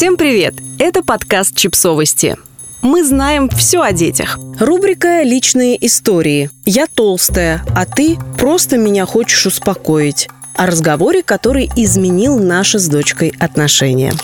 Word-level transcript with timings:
Всем 0.00 0.16
привет! 0.16 0.54
Это 0.78 1.02
подкаст 1.02 1.54
«Чипсовости». 1.54 2.38
Мы 2.80 3.04
знаем 3.04 3.50
все 3.50 3.82
о 3.82 3.92
детях. 3.92 4.38
Рубрика 4.58 5.20
«Личные 5.20 5.76
истории». 5.86 6.48
Я 6.64 6.86
толстая, 6.86 7.62
а 7.76 7.84
ты 7.84 8.16
просто 8.38 8.78
меня 8.78 9.04
хочешь 9.04 9.44
успокоить. 9.44 10.30
О 10.54 10.64
разговоре, 10.64 11.22
который 11.22 11.68
изменил 11.76 12.38
наши 12.38 12.78
с 12.78 12.88
дочкой 12.88 13.34
отношения. 13.38 14.14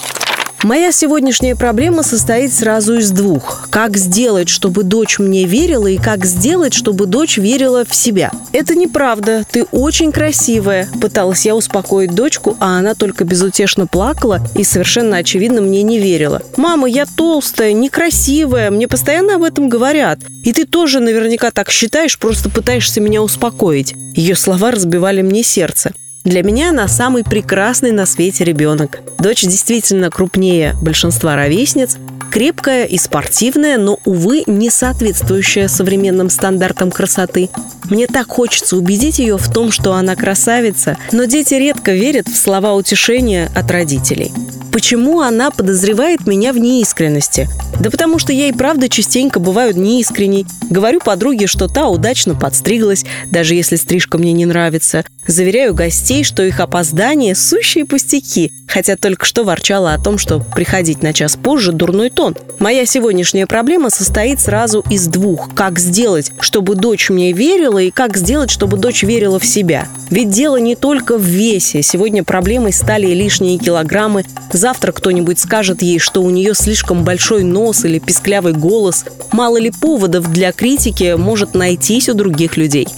Моя 0.62 0.90
сегодняшняя 0.90 1.54
проблема 1.54 2.03
состоит 2.03 2.53
сразу 2.53 2.94
из 2.94 3.10
двух. 3.10 3.69
Как 3.71 3.97
сделать, 3.99 4.49
чтобы 4.49 4.85
дочь 4.85 5.19
мне 5.19 5.44
верила, 5.44 5.87
и 5.87 5.98
как 5.98 6.24
сделать, 6.24 6.72
чтобы 6.72 7.06
дочь 7.06 7.37
верила 7.37 7.85
в 7.85 7.94
себя. 7.94 8.33
Это 8.53 8.74
неправда. 8.74 9.44
Ты 9.51 9.65
очень 9.65 10.12
красивая. 10.12 10.88
Пыталась 11.01 11.44
я 11.44 11.54
успокоить 11.54 12.15
дочку, 12.15 12.56
а 12.58 12.79
она 12.79 12.94
только 12.94 13.24
безутешно 13.24 13.87
плакала 13.87 14.40
и 14.56 14.65
совершенно 14.65 15.19
очевидно 15.19 15.61
мне 15.61 15.83
не 15.83 15.98
верила. 15.98 16.42
«Мама, 16.57 16.88
я 16.88 17.05
толстая, 17.05 17.75
некрасивая, 17.75 18.70
мне 18.70 18.88
постоянно 18.88 19.34
об 19.34 19.43
этом 19.43 19.69
говорят. 19.69 20.20
И 20.43 20.52
ты 20.55 20.65
тоже 20.65 21.01
наверняка 21.01 21.51
так 21.51 21.70
считаешь, 21.70 22.19
просто 22.19 22.48
пытаешься 22.48 23.01
меня 23.01 23.23
успокоить». 23.23 23.95
Ее 24.15 24.34
слова 24.34 24.70
разбивали 24.70 25.20
мне 25.20 25.43
сердце. 25.43 25.93
Для 26.27 26.43
меня 26.43 26.71
она 26.71 26.89
самый 26.89 27.23
прекрасный 27.23 27.93
на 27.93 28.05
свете 28.05 28.43
ребенок. 28.43 28.98
Дочь 29.21 29.43
действительно 29.43 30.11
крупнее 30.11 30.75
большинства 30.83 31.37
ровесниц, 31.37 31.98
крепкая 32.33 32.84
и 32.84 32.98
спортивная, 32.98 33.79
но, 33.79 34.01
увы, 34.05 34.43
не 34.48 34.69
соответствующая 34.69 35.69
современным 35.69 36.29
стандартам 36.29 36.91
красоты. 36.91 37.48
Мне 37.84 38.09
так 38.09 38.27
хочется 38.27 38.77
убедить 38.77 39.20
ее 39.20 39.39
в 39.39 39.53
том, 39.53 39.70
что 39.70 39.95
она 39.95 40.17
красавица, 40.17 40.98
но 41.12 41.27
дети 41.27 41.55
редко 41.55 41.93
верят 41.93 42.27
в 42.27 42.37
слова 42.37 42.75
утешения 42.75 43.48
от 43.55 43.70
родителей. 43.70 44.33
Почему 44.77 45.23
она 45.23 45.51
подозревает 45.51 46.27
меня 46.27 46.53
в 46.53 46.59
неискренности? 46.59 47.48
Да 47.80 47.91
потому 47.91 48.19
что 48.19 48.34
я 48.34 48.48
и 48.48 48.53
правда 48.53 48.91
частенько 48.91 49.41
бываю 49.41 49.75
неискренней. 49.75 50.45
Говорю 50.69 51.00
подруге, 51.00 51.47
что 51.47 51.67
та 51.67 51.89
удачно 51.89 52.34
подстриглась, 52.34 53.06
даже 53.31 53.55
если 53.55 53.77
стрижка 53.77 54.19
мне 54.19 54.33
не 54.33 54.45
нравится. 54.45 55.06
Заверяю 55.27 55.75
гостей, 55.75 56.25
что 56.25 56.42
их 56.42 56.61
опоздание– 56.61 57.34
сущие 57.34 57.84
пустяки, 57.84 58.53
хотя 58.69 58.97
только 58.97 59.25
что 59.25 59.45
ворчала 59.45 59.95
о 59.95 59.98
том, 59.98 60.19
что 60.19 60.41
приходить 60.55 61.03
на 61.03 61.12
час 61.12 61.37
позже– 61.37 61.72
дурной 61.72 62.11
тон. 62.11 62.37
Моя 62.59 62.87
сегодняшняя 62.87 63.47
проблема 63.47 63.91
состоит 63.91 64.41
сразу 64.41 64.84
из 64.89 65.09
двух. 65.09 65.53
Как 65.55 65.78
сделать, 65.78 66.33
чтобы 66.39 66.75
дочь 66.75 67.11
мне 67.11 67.33
верила, 67.33 67.78
и 67.78 67.91
как 67.91 68.17
сделать, 68.17 68.50
чтобы 68.50 68.77
дочь 68.77 69.03
верила 69.03 69.39
в 69.41 69.47
себя. 69.47 69.89
Ведь 70.11 70.31
дело 70.31 70.59
не 70.59 70.77
только 70.77 71.19
в 71.19 71.22
весе. 71.22 71.83
Сегодня 71.83 72.22
проблемой 72.22 72.72
стали 72.72 73.06
лишние 73.09 73.59
килограммы, 73.59 74.25
Завтра 74.67 74.91
кто-нибудь 74.91 75.39
скажет 75.39 75.81
ей, 75.81 76.00
что 76.00 76.25
у 76.25 76.31
нее 76.31 76.53
слишком 76.53 77.05
большой 77.05 77.45
нос 77.45 77.84
или 77.84 78.00
писклявый 78.00 78.53
голос. 78.53 79.05
Мало 79.31 79.59
ли 79.59 79.70
поводов 79.70 80.33
для 80.33 80.50
критики 80.50 81.14
может 81.17 81.55
найтись 81.55 82.09
у 82.09 82.14
других 82.14 82.56
людей. 82.56 82.89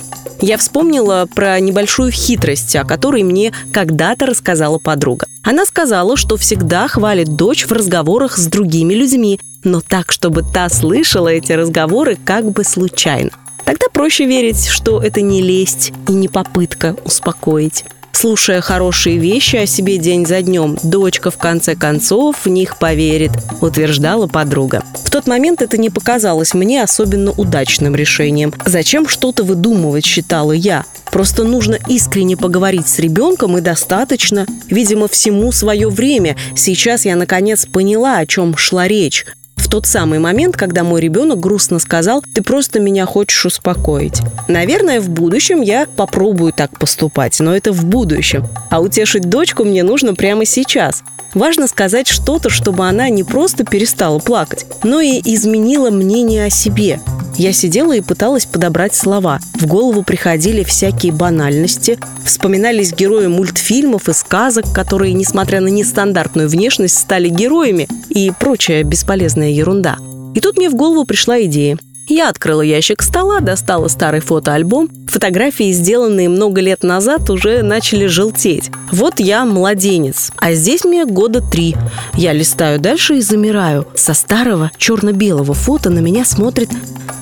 Я 0.41 0.57
вспомнила 0.57 1.29
про 1.35 1.61
небольшую 1.61 2.11
хитрость, 2.11 2.75
о 2.75 2.87
которой 2.87 3.23
мне 3.23 3.53
когда-то 3.71 4.25
рассказала 4.25 4.79
подруга. 4.79 5.27
Она 5.43 5.67
сказала, 5.67 6.17
что 6.17 6.39
всегда 6.39 6.89
хвалит 6.89 7.37
дочь 7.37 7.67
в 7.67 7.73
разговорах 7.73 8.39
с 8.39 8.47
другими 8.47 8.95
людьми, 8.95 9.39
но 9.63 9.83
так, 9.83 10.11
чтобы 10.11 10.45
та 10.51 10.71
слышала 10.71 11.29
эти 11.29 11.53
разговоры 11.53 12.17
как 12.25 12.51
бы 12.51 12.65
случайно. 12.65 13.33
Тогда 13.67 13.89
проще 13.93 14.25
верить, 14.25 14.69
что 14.69 15.03
это 15.03 15.21
не 15.21 15.43
лесть 15.43 15.93
и 16.09 16.13
не 16.13 16.29
попытка 16.29 16.97
успокоить. 17.05 17.85
Слушая 18.21 18.61
хорошие 18.61 19.17
вещи 19.17 19.55
о 19.55 19.67
себе 19.67 19.97
день 19.97 20.27
за 20.27 20.43
днем, 20.43 20.77
дочка 20.83 21.31
в 21.31 21.39
конце 21.39 21.77
концов 21.77 22.47
в 22.47 22.49
них 22.49 22.77
поверит, 22.77 23.31
утверждала 23.61 24.27
подруга. 24.27 24.83
В 25.05 25.09
тот 25.09 25.29
момент 25.29 25.63
это 25.63 25.79
не 25.79 25.89
показалось 25.89 26.53
мне 26.53 26.83
особенно 26.83 27.31
удачным 27.31 27.95
решением. 27.95 28.53
Зачем 28.67 29.07
что-то 29.07 29.45
выдумывать, 29.45 30.05
считала 30.05 30.51
я. 30.51 30.85
Просто 31.13 31.45
нужно 31.45 31.79
искренне 31.87 32.37
поговорить 32.37 32.89
с 32.89 32.99
ребенком 32.99 33.57
и 33.57 33.61
достаточно. 33.61 34.47
Видимо, 34.67 35.07
всему 35.07 35.53
свое 35.53 35.89
время. 35.89 36.35
Сейчас 36.57 37.05
я 37.05 37.15
наконец 37.15 37.67
поняла, 37.67 38.19
о 38.19 38.27
чем 38.27 38.57
шла 38.57 38.89
речь 38.89 39.27
в 39.59 39.69
тот 39.69 39.87
самый 39.87 40.19
момент, 40.19 40.57
когда 40.57 40.85
мой 40.85 41.01
ребенок 41.01 41.41
грустно 41.41 41.79
сказал, 41.79 42.25
ты 42.35 42.43
просто 42.43 42.81
меня 42.81 43.07
хочешь 43.07 43.45
успокоить. 43.45 44.21
Наверное, 44.49 45.01
в 45.01 45.11
будущем 45.11 45.61
я 45.61 45.87
попробую 45.87 46.53
так 46.53 46.79
поступать, 46.79 47.39
но 47.41 47.55
это 47.55 47.73
в 47.73 47.85
будущем. 47.85 48.47
А 48.71 48.81
утешить 48.81 49.29
дочку 49.29 49.65
мне 49.65 49.83
нужно 49.83 50.15
прямо 50.15 50.45
сейчас. 50.45 51.03
Важно 51.35 51.69
сказать 51.69 52.09
что-то, 52.09 52.49
чтобы 52.49 52.87
она 52.87 53.11
не 53.11 53.23
просто 53.23 53.65
перестала 53.65 54.19
плакать, 54.19 54.65
но 54.83 55.01
и 55.01 55.21
изменила 55.23 55.91
мнение 55.91 56.47
о 56.47 56.51
себе. 56.51 57.01
Я 57.37 57.53
сидела 57.53 57.93
и 57.95 58.01
пыталась 58.01 58.47
подобрать 58.47 58.97
слова. 58.97 59.39
В 59.55 59.67
голову 59.67 60.03
приходили 60.03 60.65
всякие 60.65 61.13
банальности, 61.13 61.97
вспоминались 62.25 62.93
герои 62.93 63.29
мультфильмов 63.29 64.09
и 64.09 64.13
сказок, 64.13 64.73
которые, 64.73 65.13
несмотря 65.13 65.61
на 65.61 65.69
нестандартную 65.69 66.49
внешность, 66.49 66.99
стали 66.99 67.29
героями 67.29 67.87
и 68.09 68.33
прочая 68.41 68.83
бесполезная 68.83 69.48
ерунда. 69.49 69.97
И 70.35 70.41
тут 70.41 70.57
мне 70.57 70.69
в 70.69 70.75
голову 70.75 71.05
пришла 71.05 71.43
идея. 71.43 71.79
Я 72.09 72.31
открыла 72.31 72.63
ящик 72.63 73.03
стола, 73.03 73.41
достала 73.41 73.89
старый 73.89 74.21
фотоальбом. 74.21 74.89
Фотографии, 75.09 75.73
сделанные 75.73 76.31
много 76.31 76.63
лет 76.63 76.83
назад, 76.83 77.29
уже 77.29 77.63
начали 77.63 78.07
желтеть. 78.07 78.71
Вот 78.91 79.21
я 79.21 79.45
младенец, 79.45 80.33
а 80.39 80.55
здесь 80.55 80.85
мне 80.85 81.05
года 81.05 81.43
три. 81.43 81.77
Я 82.15 82.33
листаю 82.33 82.81
дальше 82.81 83.17
и 83.19 83.21
замираю. 83.21 83.87
Со 83.95 84.15
старого 84.15 84.71
черно-белого 84.79 85.53
фото 85.53 85.91
на 85.91 85.99
меня 85.99 86.25
смотрит 86.25 86.71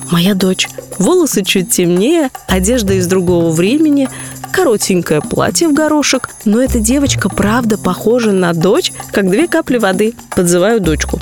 моя 0.09 0.33
дочь. 0.33 0.69
Волосы 0.99 1.43
чуть 1.43 1.69
темнее, 1.69 2.29
одежда 2.47 2.93
из 2.93 3.07
другого 3.07 3.51
времени, 3.51 4.09
коротенькое 4.53 5.21
платье 5.21 5.67
в 5.67 5.73
горошек, 5.73 6.29
но 6.45 6.61
эта 6.61 6.79
девочка 6.79 7.27
правда 7.27 7.77
похожа 7.77 8.31
на 8.31 8.53
дочь, 8.53 8.93
как 9.11 9.29
две 9.29 9.49
капли 9.49 9.77
воды. 9.77 10.13
Подзываю 10.33 10.79
дочку. 10.79 11.19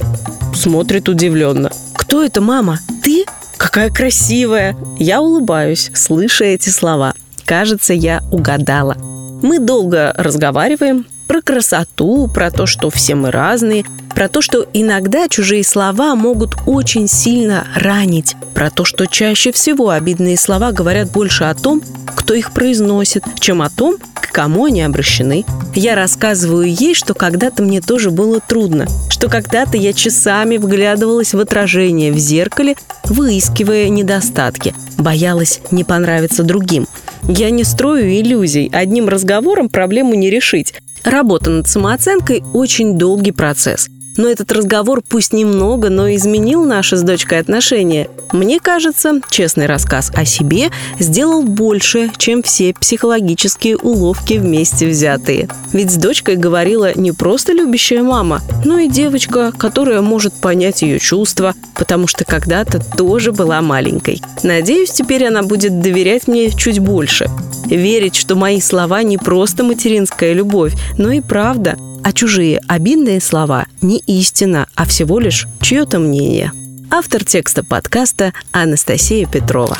Смотрит 0.66 1.08
удивленно. 1.09 1.70
«Кто 1.94 2.24
это, 2.24 2.42
мама? 2.42 2.80
Ты?» 3.03 3.26
«Какая 3.56 3.92
красивая!» 3.92 4.76
Я 4.98 5.22
улыбаюсь, 5.22 5.92
слыша 5.94 6.46
эти 6.46 6.70
слова. 6.70 7.14
Кажется, 7.46 7.94
я 7.94 8.24
угадала. 8.31 8.98
Мы 9.44 9.59
долго 9.59 10.12
разговариваем 10.18 11.06
про 11.28 11.44
красоту, 11.44 12.28
про 12.34 12.50
то, 12.50 12.66
что 12.66 12.90
все 12.90 13.14
мы 13.14 13.30
разные, 13.30 13.86
про 14.16 14.28
то, 14.28 14.42
что 14.42 14.66
иногда 14.74 15.28
чужие 15.30 15.64
слова 15.64 16.16
могут 16.16 16.56
очень 16.66 17.08
сильно 17.08 17.68
ранить, 17.75 18.36
про 18.56 18.72
то, 18.72 18.86
что 18.86 19.06
чаще 19.06 19.52
всего 19.52 19.90
обидные 19.90 20.36
слова 20.36 20.72
говорят 20.72 21.12
больше 21.12 21.44
о 21.44 21.54
том, 21.54 21.84
кто 22.16 22.34
их 22.34 22.54
произносит, 22.54 23.24
чем 23.40 23.62
о 23.62 23.70
том, 23.70 23.98
кому 24.35 24.66
они 24.66 24.81
обращены. 24.81 25.46
Я 25.75 25.96
рассказываю 25.96 26.69
ей, 26.69 26.94
что 26.94 27.13
когда-то 27.13 27.63
мне 27.63 27.79
тоже 27.79 28.12
было 28.12 28.41
трудно, 28.41 28.85
что 29.09 29.29
когда-то 29.29 29.78
я 29.78 29.94
часами 29.94 30.57
вглядывалась 30.57 31.34
в 31.34 31.40
отражение 31.40 32.12
в 32.12 32.18
зеркале, 32.18 32.75
выискивая 33.06 33.88
недостатки, 33.88 34.75
боялась 34.97 35.62
не 35.72 35.85
понравиться 35.85 36.44
другим. 36.44 36.85
Я 37.29 37.50
не 37.50 37.63
строю 37.63 38.12
иллюзий, 38.12 38.69
одним 38.74 39.07
разговором 39.07 39.69
проблему 39.69 40.16
не 40.16 40.29
решить. 40.29 40.74
Работа 41.06 41.50
над 41.50 41.69
самооценкой– 41.69 42.44
очень 42.53 42.97
долгий 42.97 43.31
процесс. 43.31 43.88
Но 44.18 44.30
этот 44.30 44.52
разговор 44.52 45.02
пусть 45.08 45.34
немного, 45.34 45.90
но 45.90 46.14
изменил 46.14 46.64
наши 46.64 46.98
с 46.98 47.02
дочкой 47.02 47.40
отношения. 47.40 48.09
Мне 48.31 48.59
кажется, 48.59 49.22
честный 49.30 49.66
рассказ 49.66 50.12
о 50.14 50.26
себе 50.26 50.72
сделал 51.00 51.44
больше, 51.44 52.12
чем 52.18 52.44
все 52.44 52.74
психологические 52.74 53.78
уловки 53.78 54.36
вместе 54.36 54.88
взятые. 54.88 55.50
Ведь 55.74 55.92
с 55.92 55.96
дочкой 55.96 56.36
говорила 56.36 56.94
не 56.96 57.12
просто 57.12 57.54
любящая 57.54 58.04
мама, 58.04 58.42
но 58.64 58.80
и 58.80 58.88
девочка, 58.88 59.51
которая 59.51 60.01
может 60.01 60.34
понять 60.34 60.81
ее 60.81 61.00
чувства, 61.00 61.54
потому 61.75 62.07
что 62.07 62.25
когда-то 62.25 62.80
тоже 62.98 63.31
была 63.31 63.62
маленькой. 63.62 64.22
Надеюсь, 64.44 64.92
теперь 64.92 65.25
она 65.25 65.44
будет 65.44 65.81
доверять 65.81 66.28
мне 66.28 66.51
чуть 66.51 66.80
больше. 66.80 67.30
Верить, 67.66 68.16
что 68.16 68.36
мои 68.36 68.62
слова 68.62 69.04
не 69.04 69.18
просто 69.18 69.63
материнская 69.63 70.34
любовь, 70.34 70.74
но 70.98 71.12
и 71.12 71.22
правда– 71.22 71.78
а 72.06 72.13
чужие 72.13 72.62
обидные 72.68 73.19
слова 73.19 73.66
не 73.81 73.98
истина, 73.98 74.68
а 74.75 74.86
всего 74.86 75.19
лишь 75.19 75.48
чье-то 75.60 75.98
мнение. 75.98 76.52
Автор 76.92 77.25
текста 77.25 77.63
подкаста 77.63 78.31
Анастасия 78.52 79.25
Петрова. 79.25 79.75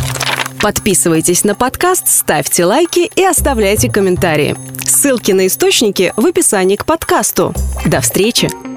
Подписывайтесь 0.60 1.44
на 1.44 1.54
подкаст, 1.54 2.08
ставьте 2.08 2.66
лайки 2.66 3.12
и 3.16 3.24
оставляйте 3.24 3.92
комментарии. 3.92 4.58
Ссылки 4.84 5.34
на 5.34 5.46
источники 5.46 6.14
в 6.18 6.26
описании 6.26 6.78
к 6.78 6.86
подкасту. 6.86 7.54
До 7.86 8.02
встречи! 8.02 8.75